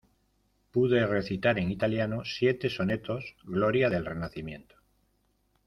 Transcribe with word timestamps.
pude 0.71 1.05
recitar 1.05 1.59
en 1.59 1.69
italiano 1.69 2.23
siete 2.25 2.71
sonetos 2.71 3.35
gloria 3.43 3.87
del 3.91 4.03
Renacimiento: 4.07 4.73